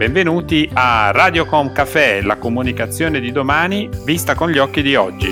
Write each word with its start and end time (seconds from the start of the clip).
Benvenuti 0.00 0.66
a 0.72 1.10
Radiocom 1.10 1.72
Café, 1.72 2.22
la 2.22 2.36
comunicazione 2.36 3.20
di 3.20 3.32
domani 3.32 3.86
vista 4.06 4.34
con 4.34 4.48
gli 4.48 4.56
occhi 4.56 4.80
di 4.80 4.94
oggi. 4.94 5.30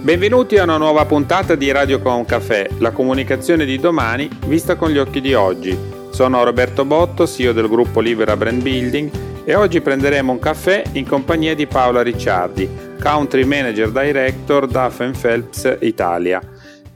Benvenuti 0.00 0.56
a 0.56 0.62
una 0.62 0.78
nuova 0.78 1.04
puntata 1.04 1.54
di 1.56 1.70
Radiocom 1.70 2.24
Café, 2.24 2.70
la 2.78 2.92
comunicazione 2.92 3.66
di 3.66 3.78
domani 3.78 4.30
vista 4.46 4.76
con 4.76 4.88
gli 4.88 4.96
occhi 4.96 5.20
di 5.20 5.34
oggi. 5.34 5.78
Sono 6.08 6.42
Roberto 6.42 6.86
Botto, 6.86 7.26
CEO 7.26 7.52
del 7.52 7.68
gruppo 7.68 8.00
Libera 8.00 8.34
Brand 8.34 8.62
Building 8.62 9.10
e 9.44 9.54
oggi 9.54 9.82
prenderemo 9.82 10.32
un 10.32 10.38
caffè 10.38 10.82
in 10.92 11.06
compagnia 11.06 11.54
di 11.54 11.66
Paola 11.66 12.00
Ricciardi, 12.00 12.66
Country 12.98 13.44
Manager 13.44 13.90
Director 13.90 14.66
da 14.66 14.90
Phelps 14.90 15.76
Italia. 15.82 16.40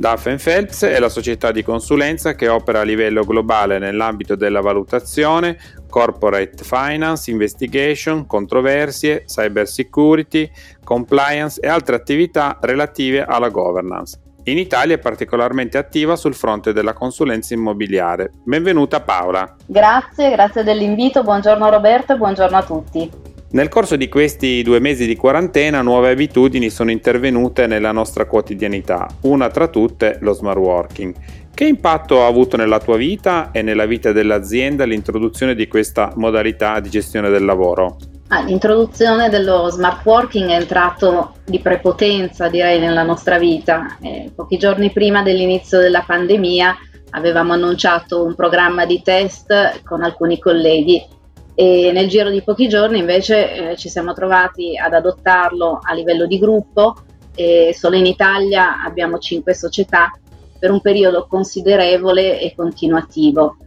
Duff 0.01 0.35
Phelps 0.43 0.85
è 0.85 0.99
la 0.99 1.11
società 1.11 1.53
di 1.53 1.63
consulenza 1.63 2.35
che 2.35 2.49
opera 2.49 2.81
a 2.81 2.85
livello 2.85 3.23
globale 3.23 3.79
nell'ambito 3.79 4.35
della 4.35 4.63
valutazione, 4.63 5.59
corporate 5.91 6.65
finance, 6.65 7.31
investigation, 7.31 8.25
controversie, 8.25 9.25
cyber 9.27 9.69
security, 9.69 10.51
compliance 10.83 11.61
e 11.61 11.69
altre 11.69 11.97
attività 11.97 12.57
relative 12.63 13.25
alla 13.25 13.51
governance. 13.51 14.19
In 14.45 14.57
Italia 14.57 14.95
è 14.95 14.99
particolarmente 14.99 15.77
attiva 15.77 16.17
sul 16.17 16.35
fronte 16.35 16.73
della 16.73 16.95
consulenza 16.95 17.53
immobiliare. 17.53 18.31
Benvenuta 18.43 19.03
Paola. 19.03 19.55
Grazie, 19.67 20.31
grazie 20.31 20.65
dell'invito, 20.65 21.23
buongiorno 21.23 21.69
Roberto 21.69 22.15
e 22.15 22.17
buongiorno 22.17 22.57
a 22.57 22.63
tutti. 22.63 23.11
Nel 23.53 23.69
corso 23.69 23.97
di 23.97 24.09
questi 24.09 24.63
due 24.63 24.79
mesi 24.79 25.07
di 25.07 25.17
quarantena 25.17 25.83
nuove 25.83 26.13
abitudini 26.13 26.71
sono 26.71 26.93
intervenute 26.93 27.67
nella 27.67 27.91
nostra 27.91 28.25
quotidianità, 28.25 29.09
una 29.23 29.49
tra 29.49 29.67
tutte 29.67 30.19
lo 30.21 30.33
smart 30.35 30.59
working. 30.59 31.13
Che 31.53 31.65
impatto 31.65 32.23
ha 32.23 32.29
avuto 32.29 32.57
nella 32.57 32.79
tua 32.79 32.97
vita 32.97 33.51
e 33.51 33.63
nella 33.63 33.87
vita 33.87 34.13
dell'azienda 34.13 34.85
l'introduzione 34.85 35.57
di 35.57 35.67
questa 35.67 36.13
modalità 36.15 36.79
di 36.79 36.91
gestione 36.91 37.29
del 37.29 37.45
lavoro? 37.45 37.97
Ah, 38.29 38.43
l'introduzione 38.43 39.29
dello 39.31 39.69
smart 39.69 40.05
working 40.05 40.49
è 40.49 40.55
entrato 40.55 41.35
di 41.45 41.59
prepotenza 41.59 42.49
direi 42.49 42.79
nella 42.79 43.03
nostra 43.03 43.37
vita. 43.37 43.97
Eh, 44.01 44.31
pochi 44.33 44.59
giorni 44.59 44.93
prima 44.93 45.25
dell'inizio 45.25 45.81
della 45.81 46.05
pandemia 46.07 46.77
avevamo 47.11 47.55
annunciato 47.55 48.25
un 48.25 48.37
programma 48.37 48.87
di 48.87 49.03
test 49.03 49.83
con 49.83 50.05
alcuni 50.05 50.39
colleghi 50.39 51.19
e 51.61 51.93
nel 51.93 52.09
giro 52.09 52.31
di 52.31 52.41
pochi 52.41 52.69
giorni 52.69 53.01
invece 53.01 53.73
eh, 53.73 53.77
ci 53.77 53.91
siamo 53.91 54.15
trovati 54.15 54.79
ad 54.79 54.95
adottarlo 54.95 55.79
a 55.83 55.93
livello 55.93 56.25
di 56.25 56.39
gruppo 56.39 56.95
e 57.35 57.75
solo 57.77 57.97
in 57.97 58.07
Italia 58.07 58.83
abbiamo 58.83 59.19
cinque 59.19 59.53
società 59.53 60.11
per 60.59 60.71
un 60.71 60.81
periodo 60.81 61.27
considerevole 61.27 62.41
e 62.41 62.55
continuativo. 62.57 63.59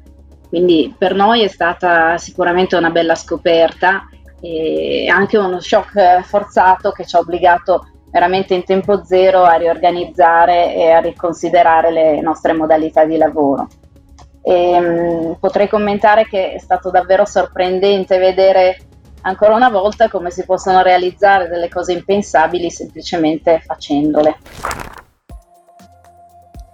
Quindi 0.50 0.92
per 0.98 1.14
noi 1.14 1.44
è 1.44 1.48
stata 1.48 2.18
sicuramente 2.18 2.76
una 2.76 2.90
bella 2.90 3.14
scoperta 3.14 4.10
e 4.42 5.08
anche 5.08 5.38
uno 5.38 5.60
shock 5.60 6.24
forzato 6.24 6.90
che 6.90 7.06
ci 7.06 7.16
ha 7.16 7.20
obbligato 7.20 7.90
veramente 8.10 8.56
in 8.56 8.64
tempo 8.64 9.06
zero 9.06 9.44
a 9.44 9.54
riorganizzare 9.54 10.74
e 10.74 10.90
a 10.90 11.00
riconsiderare 11.00 11.92
le 11.92 12.22
nostre 12.22 12.54
modalità 12.54 13.06
di 13.06 13.18
lavoro. 13.18 13.68
E, 14.44 14.78
um, 14.78 15.38
potrei 15.40 15.70
commentare 15.70 16.28
che 16.28 16.54
è 16.54 16.60
stato 16.60 16.90
davvero 16.92 17.26
sorprendente 17.26 18.18
vedere 18.18 18.78
ancora 19.22 19.56
una 19.56 19.70
volta 19.70 20.10
come 20.10 20.32
si 20.32 20.44
possono 20.46 20.82
realizzare 20.82 21.48
delle 21.48 21.70
cose 21.70 21.94
impensabili 21.94 22.70
semplicemente 22.70 23.62
facendole. 23.66 24.38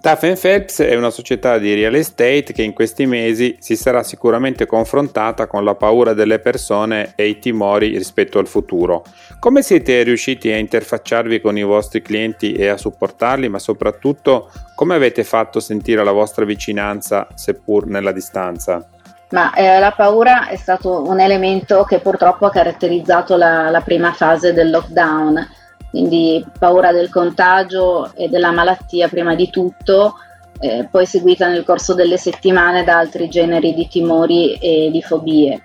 Taffen 0.01 0.37
Phelps 0.39 0.79
è 0.79 0.95
una 0.95 1.09
società 1.09 1.57
di 1.57 1.73
real 1.73 1.93
estate 1.93 2.53
che 2.53 2.63
in 2.63 2.71
questi 2.71 3.05
mesi 3.05 3.57
si 3.59 3.75
sarà 3.75 4.01
sicuramente 4.01 4.65
confrontata 4.65 5.45
con 5.45 5.65
la 5.65 5.75
paura 5.75 6.13
delle 6.13 6.39
persone 6.39 7.11
e 7.15 7.27
i 7.27 7.39
timori 7.39 7.97
rispetto 7.97 8.39
al 8.39 8.47
futuro. 8.47 9.03
Come 9.39 9.61
siete 9.61 10.01
riusciti 10.03 10.49
a 10.51 10.57
interfacciarvi 10.57 11.41
con 11.41 11.57
i 11.57 11.63
vostri 11.63 12.01
clienti 12.01 12.53
e 12.53 12.69
a 12.69 12.77
supportarli, 12.77 13.49
ma 13.49 13.59
soprattutto 13.59 14.49
come 14.73 14.95
avete 14.95 15.25
fatto 15.25 15.59
sentire 15.59 16.01
la 16.01 16.13
vostra 16.13 16.45
vicinanza 16.45 17.27
seppur 17.35 17.85
nella 17.85 18.13
distanza? 18.13 18.87
Ma 19.31 19.53
eh, 19.53 19.79
la 19.79 19.91
paura 19.91 20.47
è 20.47 20.55
stato 20.55 21.03
un 21.03 21.19
elemento 21.19 21.83
che 21.83 21.99
purtroppo 21.99 22.45
ha 22.45 22.51
caratterizzato 22.51 23.35
la, 23.35 23.69
la 23.69 23.81
prima 23.81 24.13
fase 24.13 24.53
del 24.53 24.69
lockdown 24.69 25.57
quindi 25.89 26.45
paura 26.57 26.91
del 26.91 27.09
contagio 27.09 28.11
e 28.15 28.29
della 28.29 28.51
malattia 28.51 29.07
prima 29.07 29.35
di 29.35 29.49
tutto, 29.49 30.15
eh, 30.59 30.87
poi 30.89 31.05
seguita 31.05 31.47
nel 31.47 31.63
corso 31.63 31.93
delle 31.93 32.17
settimane 32.17 32.83
da 32.83 32.97
altri 32.97 33.29
generi 33.29 33.73
di 33.73 33.87
timori 33.87 34.55
e 34.55 34.89
di 34.91 35.01
fobie. 35.01 35.61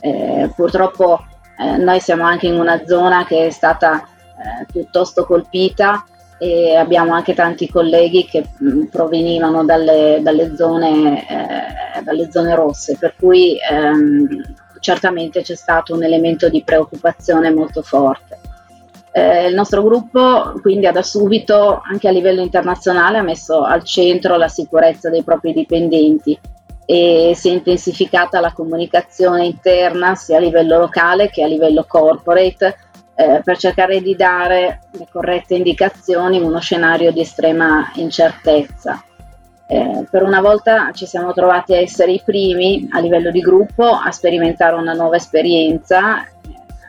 Eh, 0.00 0.50
purtroppo 0.54 1.24
eh, 1.58 1.76
noi 1.76 2.00
siamo 2.00 2.24
anche 2.24 2.46
in 2.46 2.58
una 2.58 2.82
zona 2.86 3.24
che 3.26 3.46
è 3.46 3.50
stata 3.50 3.98
eh, 4.00 4.66
piuttosto 4.70 5.24
colpita 5.24 6.04
e 6.38 6.76
abbiamo 6.76 7.12
anche 7.12 7.34
tanti 7.34 7.68
colleghi 7.68 8.24
che 8.24 8.44
mm, 8.62 8.84
provenivano 8.84 9.64
dalle, 9.64 10.20
dalle, 10.22 10.54
zone, 10.54 11.26
eh, 11.28 12.02
dalle, 12.02 12.30
zone, 12.30 12.54
rosse, 12.54 12.96
per 12.96 13.14
cui 13.18 13.58
ehm, 13.58 14.54
certamente 14.78 15.42
c'è 15.42 15.56
stato 15.56 15.94
un 15.94 16.04
elemento 16.04 16.48
di 16.48 16.62
preoccupazione 16.62 17.50
molto 17.50 17.82
forte. 17.82 18.37
Eh, 19.10 19.46
il 19.46 19.54
nostro 19.54 19.82
gruppo 19.82 20.58
quindi 20.60 20.90
da 20.90 21.02
subito, 21.02 21.80
anche 21.82 22.08
a 22.08 22.12
livello 22.12 22.42
internazionale, 22.42 23.18
ha 23.18 23.22
messo 23.22 23.62
al 23.62 23.84
centro 23.84 24.36
la 24.36 24.48
sicurezza 24.48 25.10
dei 25.10 25.22
propri 25.22 25.52
dipendenti 25.52 26.38
e 26.90 27.32
si 27.34 27.50
è 27.50 27.52
intensificata 27.52 28.40
la 28.40 28.52
comunicazione 28.52 29.44
interna 29.44 30.14
sia 30.14 30.38
a 30.38 30.40
livello 30.40 30.78
locale 30.78 31.28
che 31.28 31.42
a 31.42 31.46
livello 31.46 31.84
corporate 31.86 32.78
eh, 33.14 33.42
per 33.44 33.58
cercare 33.58 34.00
di 34.00 34.14
dare 34.14 34.80
le 34.92 35.06
corrette 35.10 35.54
indicazioni 35.54 36.36
in 36.36 36.44
uno 36.44 36.60
scenario 36.60 37.10
di 37.10 37.20
estrema 37.20 37.90
incertezza. 37.96 39.02
Eh, 39.66 40.06
per 40.10 40.22
una 40.22 40.40
volta 40.40 40.92
ci 40.92 41.04
siamo 41.04 41.34
trovati 41.34 41.74
a 41.74 41.78
essere 41.78 42.12
i 42.12 42.22
primi 42.24 42.88
a 42.92 43.00
livello 43.00 43.30
di 43.30 43.40
gruppo 43.40 43.84
a 43.84 44.10
sperimentare 44.10 44.76
una 44.76 44.94
nuova 44.94 45.16
esperienza, 45.16 46.24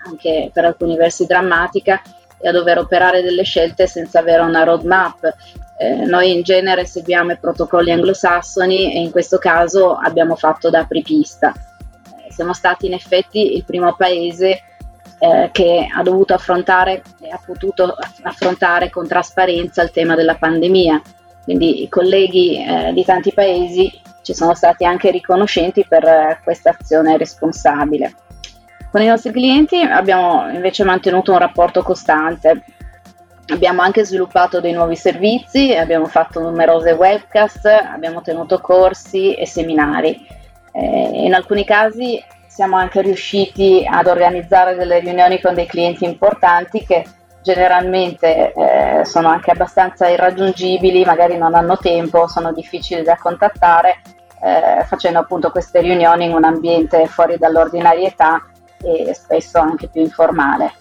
anche 0.10 0.50
per 0.54 0.66
alcuni 0.66 0.96
versi 0.96 1.26
drammatica, 1.26 2.02
e 2.42 2.48
a 2.48 2.52
dover 2.52 2.78
operare 2.78 3.22
delle 3.22 3.44
scelte 3.44 3.88
senza 3.88 4.20
avere 4.20 4.42
una 4.42 4.64
roadmap. 4.64 5.36
Eh, 5.78 6.06
noi 6.06 6.34
in 6.34 6.42
genere 6.42 6.86
seguiamo 6.86 7.34
i 7.34 7.38
protocolli 7.38 7.92
anglosassoni 7.92 8.94
e 8.94 9.00
in 9.00 9.12
questo 9.12 9.38
caso 9.38 9.94
abbiamo 9.96 10.36
fatto 10.36 10.70
da 10.70 10.80
apripista. 10.80 11.54
Eh, 12.26 12.32
siamo 12.32 12.54
stati 12.54 12.88
in 12.88 12.94
effetti 12.94 13.56
il 13.56 13.64
primo 13.64 13.94
paese 13.96 14.62
eh, 15.20 15.50
che 15.52 15.88
ha 15.94 16.02
dovuto 16.02 16.34
affrontare 16.34 17.02
e 17.22 17.30
ha 17.30 17.40
potuto 17.46 17.96
affrontare 18.24 18.90
con 18.90 19.08
trasparenza 19.08 19.82
il 19.82 19.92
tema 19.92 20.16
della 20.16 20.36
pandemia. 20.36 21.02
Quindi 21.44 21.84
i 21.84 21.90
colleghi 21.90 22.64
eh, 22.64 22.92
di 22.94 23.04
tanti 23.04 23.34
paesi 23.34 23.92
ci 24.22 24.34
sono 24.34 24.54
stati 24.54 24.86
anche 24.86 25.12
riconoscenti 25.12 25.86
per 25.88 26.04
eh, 26.04 26.40
questa 26.44 26.76
azione 26.78 27.18
responsabile. 27.18 28.14
Con 28.92 29.02
i 29.02 29.06
nostri 29.06 29.32
clienti 29.32 29.82
abbiamo 29.82 30.50
invece 30.50 30.84
mantenuto 30.84 31.32
un 31.32 31.38
rapporto 31.38 31.84
costante. 31.84 32.64
Abbiamo 33.54 33.84
anche 33.84 34.04
sviluppato 34.04 34.60
dei 34.60 34.74
nuovi 34.74 34.96
servizi, 34.96 35.76
abbiamo 35.76 36.06
fatto 36.06 36.40
numerose 36.40 36.94
webcast, 36.94 37.66
abbiamo 37.66 38.22
tenuto 38.22 38.60
corsi 38.60 39.36
e 39.36 39.46
seminari. 39.46 40.26
Eh, 40.72 41.10
in 41.24 41.36
alcuni 41.36 41.66
casi 41.66 42.24
siamo 42.48 42.78
anche 42.78 43.02
riusciti 43.02 43.88
ad 43.88 44.08
organizzare 44.08 44.76
delle 44.76 45.00
riunioni 45.00 45.40
con 45.40 45.54
dei 45.54 45.68
clienti 45.68 46.04
importanti 46.04 46.84
che 46.84 47.06
generalmente 47.44 48.54
eh, 48.54 49.06
sono 49.06 49.28
anche 49.28 49.52
abbastanza 49.52 50.08
irraggiungibili, 50.08 51.06
magari 51.06 51.38
non 51.38 51.54
hanno 51.54 51.78
tempo, 51.78 52.28
sono 52.28 52.52
difficili 52.54 53.04
da 53.04 53.18
contattare, 53.18 54.02
eh, 54.42 54.84
facendo 54.86 55.20
appunto 55.20 55.52
queste 55.52 55.80
riunioni 55.80 56.26
in 56.26 56.34
un 56.34 56.44
ambiente 56.44 57.06
fuori 57.06 57.38
dall'ordinarietà 57.38 58.49
e 58.84 59.14
spesso 59.14 59.60
anche 59.60 59.88
più 59.88 60.02
informale. 60.02 60.74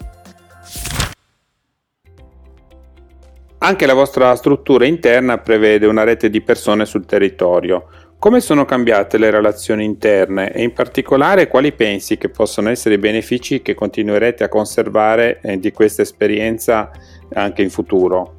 Anche 3.61 3.85
la 3.85 3.93
vostra 3.93 4.33
struttura 4.35 4.85
interna 4.85 5.37
prevede 5.37 5.85
una 5.85 6.03
rete 6.03 6.29
di 6.29 6.41
persone 6.41 6.85
sul 6.85 7.05
territorio. 7.05 7.87
Come 8.17 8.39
sono 8.39 8.65
cambiate 8.65 9.17
le 9.17 9.29
relazioni 9.29 9.83
interne 9.83 10.51
e 10.53 10.63
in 10.63 10.73
particolare 10.73 11.47
quali 11.47 11.73
pensi 11.73 12.17
che 12.17 12.29
possono 12.29 12.69
essere 12.69 12.95
i 12.95 12.99
benefici 12.99 13.61
che 13.61 13.75
continuerete 13.75 14.43
a 14.43 14.49
conservare 14.49 15.39
eh, 15.41 15.59
di 15.59 15.71
questa 15.71 16.01
esperienza 16.01 16.89
anche 17.33 17.61
in 17.61 17.69
futuro? 17.69 18.38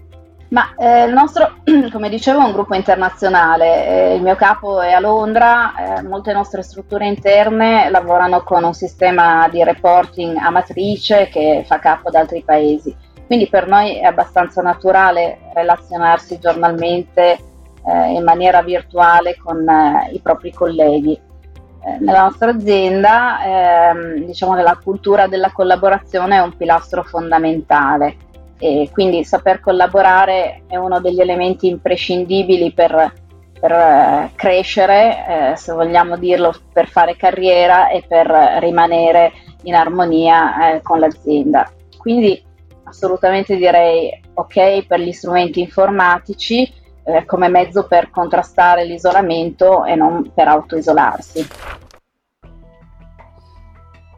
Ma 0.50 0.75
eh, 0.76 1.05
il 1.05 1.12
nostro, 1.12 1.58
come 1.93 2.08
dicevo, 2.08 2.41
è 2.41 2.44
un 2.44 2.52
gruppo 2.52 2.75
internazionale, 2.75 3.87
eh, 3.87 4.14
il 4.17 4.23
mio 4.23 4.35
capo 4.35 4.81
è 4.81 4.91
a 4.91 4.99
Londra, 4.99 5.99
eh, 5.99 6.02
molte 6.02 6.32
nostre 6.32 6.62
strutture 6.62 7.06
interne 7.06 7.88
lavorano 7.88 8.43
con 8.43 8.64
un 8.64 8.75
sistema 8.75 9.49
di 9.49 9.62
reporting 9.62 10.37
a 10.37 10.50
matrice 10.50 11.29
che 11.29 11.62
fa 11.64 11.79
capo 11.79 12.08
ad 12.08 12.17
altri 12.17 12.43
paesi, 12.44 12.93
quindi 13.26 13.49
per 13.49 13.69
noi 13.69 13.99
è 14.00 14.05
abbastanza 14.05 14.61
naturale 14.61 15.38
relazionarsi 15.55 16.41
giornalmente 16.41 17.38
eh, 17.87 18.12
in 18.12 18.25
maniera 18.25 18.61
virtuale 18.61 19.37
con 19.37 19.69
eh, 19.69 20.11
i 20.12 20.19
propri 20.19 20.53
colleghi. 20.53 21.12
Eh, 21.12 21.99
nella 22.00 22.23
nostra 22.23 22.50
azienda 22.50 23.43
ehm, 23.43 24.25
diciamo 24.25 24.55
che 24.55 24.62
la 24.62 24.79
cultura 24.82 25.29
della 25.29 25.53
collaborazione 25.53 26.37
è 26.37 26.41
un 26.41 26.56
pilastro 26.56 27.05
fondamentale 27.05 28.29
e 28.60 28.90
quindi 28.92 29.24
saper 29.24 29.60
collaborare 29.60 30.64
è 30.66 30.76
uno 30.76 31.00
degli 31.00 31.20
elementi 31.20 31.66
imprescindibili 31.66 32.72
per, 32.72 33.12
per 33.58 33.72
eh, 33.72 34.30
crescere, 34.34 35.52
eh, 35.52 35.56
se 35.56 35.72
vogliamo 35.72 36.18
dirlo, 36.18 36.54
per 36.70 36.86
fare 36.86 37.16
carriera 37.16 37.88
e 37.88 38.04
per 38.06 38.26
rimanere 38.60 39.32
in 39.62 39.74
armonia 39.74 40.74
eh, 40.74 40.82
con 40.82 40.98
l'azienda. 40.98 41.72
Quindi 41.96 42.40
assolutamente 42.84 43.56
direi 43.56 44.20
ok 44.34 44.86
per 44.86 45.00
gli 45.00 45.12
strumenti 45.12 45.60
informatici 45.60 46.70
eh, 47.04 47.24
come 47.24 47.48
mezzo 47.48 47.86
per 47.86 48.10
contrastare 48.10 48.84
l'isolamento 48.84 49.84
e 49.84 49.94
non 49.94 50.30
per 50.34 50.48
autoisolarsi. 50.48 51.48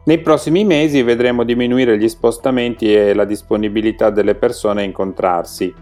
Nei 0.05 0.19
prossimi 0.19 0.65
mesi 0.65 1.01
vedremo 1.01 1.43
diminuire 1.43 1.97
gli 1.97 2.09
spostamenti 2.09 2.93
e 2.93 3.13
la 3.13 3.23
disponibilità 3.23 4.09
delle 4.09 4.35
persone 4.35 4.81
a 4.81 4.85
incontrarsi. 4.85 5.73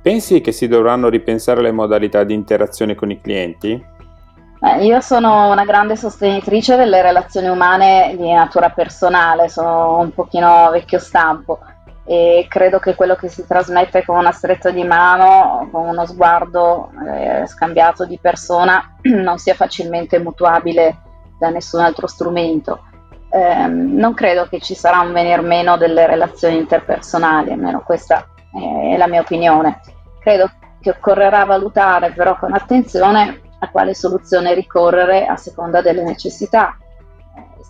Pensi 0.00 0.40
che 0.40 0.50
si 0.50 0.66
dovranno 0.66 1.10
ripensare 1.10 1.60
le 1.60 1.72
modalità 1.72 2.24
di 2.24 2.32
interazione 2.32 2.94
con 2.94 3.10
i 3.10 3.20
clienti? 3.20 3.84
Eh, 4.62 4.84
io 4.84 5.00
sono 5.02 5.50
una 5.50 5.64
grande 5.66 5.94
sostenitrice 5.94 6.76
delle 6.76 7.02
relazioni 7.02 7.48
umane 7.48 8.14
di 8.16 8.32
natura 8.32 8.70
personale, 8.70 9.50
sono 9.50 9.98
un 9.98 10.14
pochino 10.14 10.70
vecchio 10.70 10.98
stampo 10.98 11.58
e 12.06 12.46
credo 12.48 12.78
che 12.78 12.94
quello 12.94 13.14
che 13.14 13.28
si 13.28 13.44
trasmette 13.46 14.04
con 14.06 14.16
una 14.16 14.32
stretta 14.32 14.70
di 14.70 14.84
mano, 14.84 15.68
con 15.70 15.86
uno 15.86 16.06
sguardo 16.06 16.92
eh, 17.06 17.46
scambiato 17.46 18.06
di 18.06 18.18
persona, 18.18 18.96
non 19.02 19.36
sia 19.36 19.54
facilmente 19.54 20.18
mutuabile 20.18 20.96
da 21.38 21.50
nessun 21.50 21.80
altro 21.80 22.06
strumento. 22.06 22.80
Eh, 23.36 23.66
non 23.66 24.14
credo 24.14 24.46
che 24.46 24.60
ci 24.60 24.74
sarà 24.74 25.00
un 25.00 25.12
venir 25.12 25.42
meno 25.42 25.76
delle 25.76 26.06
relazioni 26.06 26.56
interpersonali, 26.56 27.52
almeno 27.52 27.82
questa 27.82 28.26
è 28.52 28.96
la 28.96 29.06
mia 29.06 29.20
opinione. 29.20 29.80
Credo 30.20 30.50
che 30.80 30.90
occorrerà 30.90 31.44
valutare 31.44 32.12
però 32.12 32.38
con 32.38 32.54
attenzione 32.54 33.40
a 33.58 33.68
quale 33.68 33.94
soluzione 33.94 34.54
ricorrere 34.54 35.26
a 35.26 35.36
seconda 35.36 35.82
delle 35.82 36.02
necessità 36.02 36.76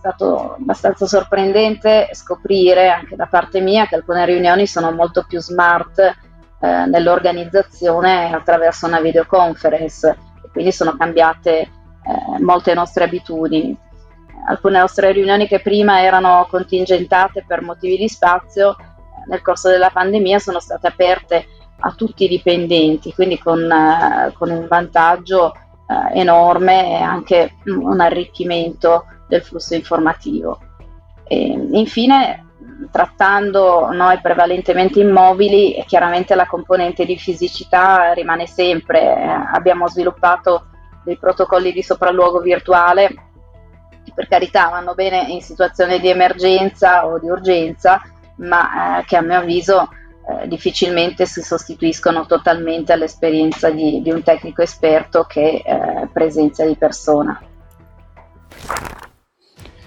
stato 0.06 0.54
abbastanza 0.54 1.06
sorprendente 1.06 2.10
scoprire 2.12 2.88
anche 2.90 3.16
da 3.16 3.26
parte 3.26 3.60
mia 3.60 3.86
che 3.86 3.96
alcune 3.96 4.24
riunioni 4.24 4.66
sono 4.66 4.92
molto 4.92 5.24
più 5.26 5.40
smart 5.40 5.98
eh, 5.98 6.14
nell'organizzazione 6.86 8.32
attraverso 8.32 8.86
una 8.86 9.00
videoconference 9.00 10.16
e 10.44 10.48
quindi 10.52 10.70
sono 10.70 10.96
cambiate 10.96 11.58
eh, 11.58 11.70
molte 12.40 12.74
nostre 12.74 13.04
abitudini. 13.04 13.76
Alcune 14.48 14.78
nostre 14.78 15.12
riunioni 15.12 15.46
che 15.46 15.60
prima 15.60 16.02
erano 16.02 16.46
contingentate 16.48 17.44
per 17.46 17.62
motivi 17.62 17.96
di 17.96 18.08
spazio, 18.08 18.76
nel 19.28 19.42
corso 19.42 19.68
della 19.68 19.90
pandemia 19.90 20.38
sono 20.38 20.60
state 20.60 20.86
aperte 20.86 21.46
a 21.80 21.92
tutti 21.92 22.24
i 22.24 22.28
dipendenti, 22.28 23.12
quindi 23.12 23.38
con, 23.38 23.70
eh, 23.70 24.32
con 24.34 24.50
un 24.50 24.66
vantaggio 24.68 25.52
eh, 25.52 26.20
enorme 26.20 26.98
e 26.98 27.02
anche 27.02 27.56
un 27.64 28.00
arricchimento 28.00 29.06
del 29.26 29.42
flusso 29.42 29.74
informativo. 29.74 30.60
E, 31.24 31.68
infine, 31.72 32.46
trattando 32.90 33.90
noi 33.90 34.20
prevalentemente 34.20 35.00
immobili, 35.00 35.82
chiaramente 35.86 36.34
la 36.34 36.46
componente 36.46 37.04
di 37.04 37.16
fisicità 37.16 38.12
rimane 38.12 38.46
sempre. 38.46 39.44
abbiamo 39.52 39.88
sviluppato 39.88 40.66
dei 41.04 41.16
protocolli 41.16 41.72
di 41.72 41.82
sopralluogo 41.82 42.40
virtuale 42.40 43.26
per 44.16 44.28
carità 44.28 44.70
vanno 44.70 44.94
bene 44.94 45.26
in 45.28 45.42
situazioni 45.42 46.00
di 46.00 46.08
emergenza 46.08 47.06
o 47.06 47.18
di 47.18 47.28
urgenza, 47.28 48.00
ma 48.36 49.00
eh, 49.00 49.04
che 49.04 49.16
a 49.16 49.20
mio 49.20 49.36
avviso 49.36 49.90
eh, 50.26 50.48
difficilmente 50.48 51.26
si 51.26 51.42
sostituiscono 51.42 52.24
totalmente 52.24 52.94
all'esperienza 52.94 53.68
di, 53.68 54.00
di 54.00 54.10
un 54.10 54.22
tecnico 54.22 54.62
esperto 54.62 55.24
che 55.24 55.62
eh, 55.62 56.08
presenza 56.10 56.64
di 56.64 56.76
persona. 56.76 57.38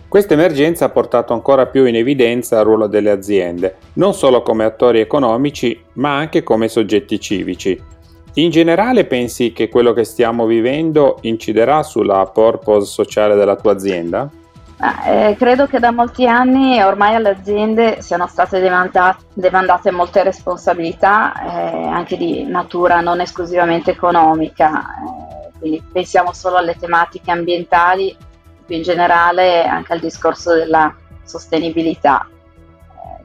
Questa 0.08 0.34
emergenza 0.34 0.86
ha 0.86 0.90
portato 0.90 1.34
ancora 1.34 1.66
più 1.66 1.86
in 1.86 1.96
evidenza 1.96 2.60
il 2.60 2.66
ruolo 2.66 2.86
delle 2.86 3.10
aziende, 3.10 3.78
non 3.94 4.14
solo 4.14 4.44
come 4.44 4.64
attori 4.64 5.00
economici, 5.00 5.84
ma 5.94 6.16
anche 6.16 6.44
come 6.44 6.68
soggetti 6.68 7.20
civici. 7.20 7.98
In 8.40 8.52
generale 8.52 9.04
pensi 9.04 9.52
che 9.52 9.68
quello 9.68 9.92
che 9.92 10.06
stiamo 10.06 10.46
vivendo 10.46 11.18
inciderà 11.24 11.84
sulla 11.84 12.26
purpose 12.26 12.90
sociale 12.90 13.36
della 13.36 13.58
tua 13.58 13.74
azienda? 13.74 14.30
Eh, 15.06 15.36
credo 15.38 15.68
che 15.68 15.80
da 15.80 15.92
molti 15.92 16.26
anni 16.26 16.82
ormai 16.82 17.16
alle 17.16 17.32
aziende 17.32 18.02
siano 18.02 18.28
state 18.28 18.62
demandate, 18.62 19.26
demandate 19.34 19.92
molte 19.92 20.24
responsabilità, 20.24 21.34
eh, 21.34 21.86
anche 21.88 22.16
di 22.16 22.46
natura 22.46 23.02
non 23.02 23.20
esclusivamente 23.20 23.92
economica. 23.92 24.86
Eh, 24.86 25.60
quindi 25.60 25.84
pensiamo 25.92 26.32
solo 26.32 26.56
alle 26.56 26.78
tematiche 26.80 27.32
ambientali 27.32 28.16
più 28.66 28.74
in 28.74 28.84
generale 28.84 29.66
anche 29.66 29.92
al 29.92 30.00
discorso 30.00 30.54
della 30.54 30.96
sostenibilità. 31.26 32.26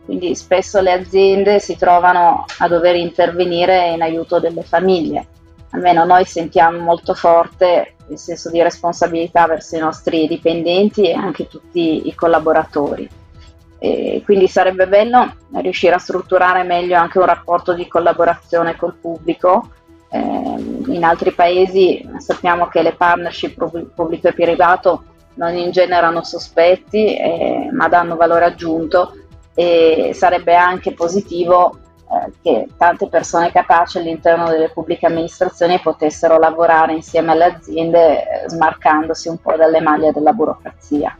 Quindi 0.05 0.35
spesso 0.35 0.81
le 0.81 0.93
aziende 0.93 1.59
si 1.61 1.77
trovano 1.77 2.45
a 2.59 2.69
dover 2.69 2.97
intervenire 2.97 3.91
in 3.91 4.03
aiuto 4.03 4.39
delle 4.39 4.63
famiglie. 4.63 5.27
Almeno 5.71 6.05
noi 6.05 6.25
sentiamo 6.25 6.79
molto 6.79 7.15
forte 7.15 7.95
il 8.09 8.19
senso 8.19 8.51
di 8.51 8.63
responsabilità 8.63 9.47
verso 9.47 9.77
i 9.77 9.81
nostri 9.81 10.29
dipendenti 10.29 11.09
e 11.09 11.15
anche 11.15 11.49
tutti 11.49 12.07
i 12.07 12.15
collaboratori. 12.15 13.09
E 13.79 14.23
quindi 14.25 14.47
sarebbe 14.47 14.87
bello 14.87 15.37
riuscire 15.55 15.95
a 15.95 15.99
strutturare 15.99 16.63
meglio 16.63 16.97
anche 16.97 17.19
un 17.19 17.27
rapporto 17.27 17.73
di 17.73 17.89
collaborazione 17.89 18.77
col 18.77 18.95
pubblico. 18.95 19.71
Eh, 20.11 20.19
in 20.19 21.03
altri 21.03 21.33
paesi 21.33 22.09
sappiamo 22.19 22.69
che 22.69 22.83
le 22.83 22.93
partnership 22.93 23.91
pubblico 23.95 24.29
e 24.29 24.33
privato 24.33 25.05
non 25.35 25.57
ingenerano 25.57 26.23
sospetti 26.23 27.17
eh, 27.17 27.69
ma 27.73 27.89
danno 27.89 28.15
valore 28.15 28.45
aggiunto 28.45 29.24
e 29.55 30.11
sarebbe 30.15 30.55
anche 30.55 30.93
positivo 30.93 31.79
eh, 32.11 32.33
che 32.43 32.69
tante 32.77 33.09
persone 33.09 33.51
capaci 33.51 33.99
all'interno 33.99 34.49
delle 34.49 34.71
pubbliche 34.71 35.07
amministrazioni 35.07 35.81
potessero 35.81 36.39
lavorare 36.39 36.95
insieme 36.95 37.33
alle 37.33 37.45
aziende 37.45 38.45
eh, 38.45 38.49
smarcandosi 38.49 39.29
un 39.29 39.39
po' 39.39 39.57
dalle 39.57 39.81
maglie 39.81 40.13
della 40.13 40.33
burocrazia. 40.33 41.17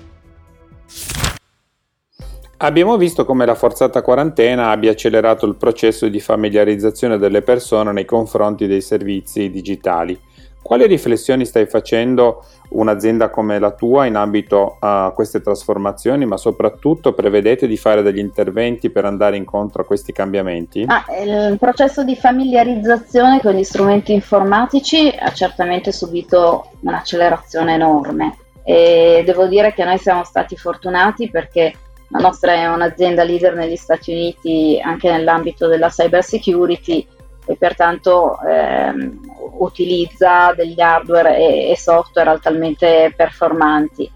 Abbiamo 2.59 2.97
visto 2.97 3.25
come 3.25 3.45
la 3.45 3.55
forzata 3.55 4.01
quarantena 4.01 4.71
abbia 4.71 4.93
accelerato 4.93 5.45
il 5.45 5.57
processo 5.57 6.09
di 6.09 6.21
familiarizzazione 6.21 7.19
delle 7.19 7.43
persone 7.43 7.93
nei 7.93 8.05
confronti 8.05 8.67
dei 8.67 8.81
servizi 8.81 9.51
digitali. 9.51 10.19
Quali 10.65 10.87
riflessioni 10.87 11.45
stai 11.45 11.67
facendo 11.67 12.43
un'azienda 12.71 13.29
come 13.29 13.59
la 13.59 13.73
tua 13.73 14.07
in 14.07 14.15
ambito 14.15 14.79
a 14.81 15.13
queste 15.15 15.43
trasformazioni, 15.43 16.25
ma 16.25 16.39
soprattutto 16.39 17.13
prevedete 17.13 17.67
di 17.67 17.77
fare 17.77 18.01
degli 18.01 18.17
interventi 18.19 18.89
per 18.89 19.05
andare 19.05 19.37
incontro 19.37 19.83
a 19.83 19.85
questi 19.85 20.13
cambiamenti? 20.13 20.87
Ah, 20.89 21.05
il 21.23 21.59
processo 21.59 22.03
di 22.03 22.17
familiarizzazione 22.17 23.43
con 23.43 23.53
gli 23.53 23.63
strumenti 23.63 24.15
informatici 24.15 25.15
ha 25.15 25.31
certamente 25.33 25.93
subito 25.93 26.71
un'accelerazione 26.81 27.75
enorme 27.75 28.39
e 28.65 29.23
devo 29.27 29.45
dire 29.47 29.75
che 29.75 29.85
noi 29.85 29.99
siamo 29.99 30.25
stati 30.25 30.57
fortunati 30.57 31.29
perché 31.29 31.75
la 32.09 32.21
nostra 32.21 32.55
è 32.55 32.67
un'azienda 32.69 33.23
leader 33.23 33.55
negli 33.55 33.77
Stati 33.77 34.13
Uniti 34.13 34.81
anche 34.83 35.11
nell'ambito 35.11 35.67
della 35.67 35.91
cyber 35.91 36.25
security 36.25 37.07
e 37.47 37.57
pertanto 37.57 38.39
ehm, 38.41 39.44
utilizza 39.65 40.53
degli 40.55 40.81
hardware 40.81 41.37
e, 41.37 41.71
e 41.71 41.77
software 41.77 42.31
altamente 42.31 43.13
performanti. 43.17 44.11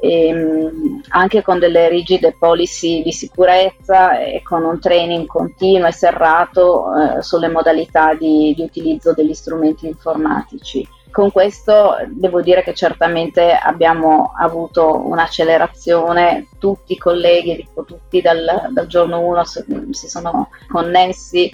E, 0.00 0.28
ehm, 0.28 1.00
anche 1.08 1.42
con 1.42 1.58
delle 1.58 1.88
rigide 1.88 2.36
policy 2.38 3.02
di 3.02 3.12
sicurezza 3.12 4.20
e 4.20 4.42
con 4.42 4.64
un 4.64 4.78
training 4.78 5.26
continuo 5.26 5.88
e 5.88 5.92
serrato 5.92 6.86
eh, 6.94 7.22
sulle 7.22 7.48
modalità 7.48 8.14
di, 8.14 8.54
di, 8.54 8.62
utilizzo 8.62 9.12
degli 9.12 9.34
strumenti 9.34 9.86
informatici. 9.86 10.86
Con 11.10 11.32
questo 11.32 11.96
devo 12.10 12.42
dire 12.42 12.62
che 12.62 12.74
certamente 12.74 13.50
abbiamo 13.52 14.32
avuto 14.38 15.02
un'accelerazione, 15.06 16.48
tutti 16.58 16.92
i 16.92 16.98
colleghi, 16.98 17.66
tutti 17.86 18.20
dal, 18.20 18.68
dal 18.70 18.86
giorno 18.86 19.20
1 19.20 19.44
si 19.44 20.08
sono 20.08 20.50
connessi 20.68 21.50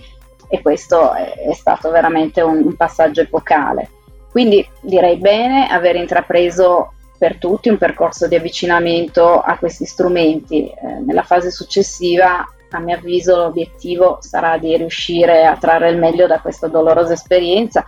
e 0.54 0.62
questo 0.62 1.12
è, 1.12 1.52
stato 1.52 1.90
veramente 1.90 2.40
un, 2.40 2.76
passaggio 2.76 3.22
epocale. 3.22 3.90
Quindi 4.30 4.66
direi 4.80 5.16
bene 5.16 5.68
aver 5.68 5.96
intrapreso 5.96 6.92
per 7.18 7.38
tutti 7.38 7.68
un 7.68 7.78
percorso 7.78 8.28
di 8.28 8.36
avvicinamento 8.36 9.40
a 9.40 9.56
questi 9.58 9.84
strumenti. 9.84 10.68
Eh, 10.68 11.00
nella 11.04 11.22
fase 11.22 11.50
successiva, 11.50 12.44
a 12.70 12.78
mio 12.78 12.96
avviso, 12.96 13.36
l'obiettivo 13.36 14.18
sarà 14.20 14.56
di 14.58 14.76
riuscire 14.76 15.44
a 15.44 15.56
trarre 15.56 15.90
il 15.90 15.98
meglio 15.98 16.26
da 16.26 16.40
questa 16.40 16.68
dolorosa 16.68 17.14
esperienza 17.14 17.84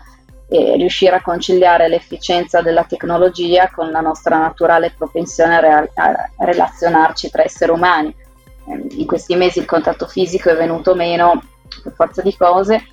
e 0.49 0.77
riuscire 0.77 1.17
a 1.17 1.23
conciliare 1.23 1.89
l'efficienza 1.89 2.63
della 2.63 2.85
tecnologia 2.85 3.71
con 3.71 3.91
la 3.91 4.01
nostra 4.01 4.39
naturale 4.39 4.95
propensione 4.97 5.57
a, 5.57 5.61
re- 5.61 5.91
a 5.95 6.31
relazionarci 6.39 7.31
tra 7.31 7.45
esseri 7.45 7.71
umani. 7.71 8.15
Ehm, 8.69 8.87
in 8.91 9.07
questi 9.07 9.37
mesi 9.37 9.61
il 9.61 9.67
contatto 9.67 10.07
fisico 10.07 10.51
è 10.51 10.57
venuto 10.57 10.95
meno 10.95 11.43
per 11.83 11.93
forza 11.93 12.23
di 12.23 12.37
cose 12.37 12.85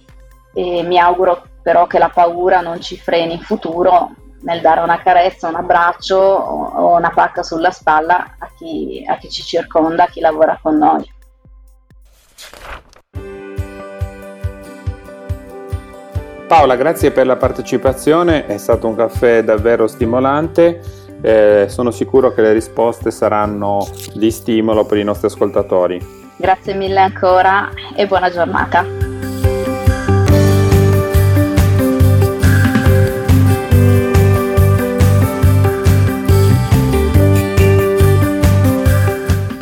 e 0.54 0.84
mi 0.84 1.00
auguro 1.00 1.44
però 1.62 1.88
che 1.88 1.98
la 1.98 2.10
paura 2.10 2.62
non 2.62 2.82
ci 2.82 2.98
freni 2.98 3.34
in 3.34 3.40
futuro 3.40 4.12
nel 4.42 4.62
dare 4.62 4.82
una 4.82 5.02
carezza, 5.02 5.48
un 5.48 5.56
abbraccio 5.56 6.18
o 6.18 6.96
una 6.96 7.10
pacca 7.10 7.44
sulla 7.44 7.72
spalla 7.72 8.36
a 8.38 8.50
chi, 8.58 9.04
a 9.08 9.18
chi 9.18 9.30
ci 9.30 9.42
circonda, 9.42 10.04
a 10.04 10.08
chi 10.08 10.20
lavora 10.20 10.60
con 10.62 10.78
noi. 10.78 11.12
Paola, 16.46 16.76
grazie 16.76 17.12
per 17.12 17.26
la 17.26 17.38
partecipazione, 17.38 18.46
è 18.46 18.58
stato 18.58 18.88
un 18.88 18.96
caffè 18.96 19.44
davvero 19.44 19.88
stimolante. 19.88 20.82
Eh, 21.22 21.66
sono 21.70 21.90
sicuro 21.90 22.34
che 22.34 22.42
le 22.42 22.52
risposte 22.52 23.10
saranno 23.10 23.88
di 24.14 24.30
stimolo 24.30 24.86
per 24.86 24.98
i 24.98 25.04
nostri 25.04 25.28
ascoltatori. 25.28 26.23
Grazie 26.44 26.74
mille 26.74 27.00
ancora 27.00 27.72
e 27.96 28.06
buona 28.06 28.30
giornata. 28.30 28.86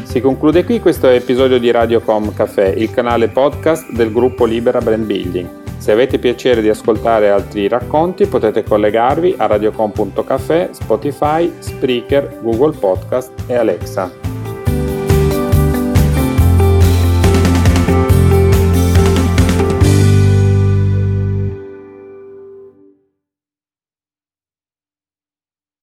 Si 0.01 0.19
conclude 0.21 0.63
qui 0.63 0.79
questo 0.79 1.07
episodio 1.07 1.59
di 1.59 1.69
Radiocom 1.69 2.33
Café, 2.33 2.73
il 2.75 2.89
canale 2.89 3.27
podcast 3.27 3.91
del 3.91 4.11
gruppo 4.11 4.45
Libera 4.45 4.79
Brand 4.79 5.05
Building. 5.05 5.49
Se 5.77 5.91
avete 5.91 6.17
piacere 6.17 6.61
di 6.61 6.69
ascoltare 6.69 7.29
altri 7.29 7.67
racconti 7.67 8.25
potete 8.25 8.63
collegarvi 8.63 9.35
a 9.37 9.45
radiocom.café, 9.45 10.69
Spotify, 10.71 11.53
Spreaker, 11.59 12.39
Google 12.41 12.75
Podcast 12.75 13.33
e 13.45 13.53
Alexa. 13.53 14.20